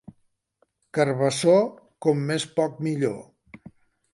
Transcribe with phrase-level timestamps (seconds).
[0.99, 1.53] Carabassó,
[2.07, 3.71] com més poc, millor.